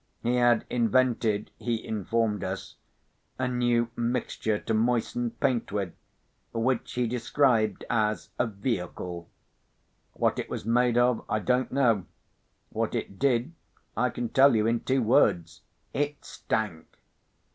He 0.23 0.37
had 0.37 0.65
invented, 0.67 1.51
he 1.59 1.85
informed 1.85 2.43
us, 2.43 2.75
a 3.37 3.47
new 3.47 3.91
mixture 3.95 4.57
to 4.57 4.73
moisten 4.73 5.29
paint 5.29 5.71
with, 5.71 5.93
which 6.53 6.93
he 6.93 7.05
described 7.05 7.85
as 7.87 8.31
a 8.39 8.47
"vehicle." 8.47 9.29
What 10.13 10.39
it 10.39 10.49
was 10.49 10.65
made 10.65 10.97
of, 10.97 11.23
I 11.29 11.37
don't 11.37 11.71
know. 11.71 12.07
What 12.71 12.95
it 12.95 13.19
did, 13.19 13.53
I 13.95 14.09
can 14.09 14.29
tell 14.29 14.55
you 14.55 14.65
in 14.65 14.79
two 14.79 15.03
words—it 15.03 16.25
stank. 16.25 16.97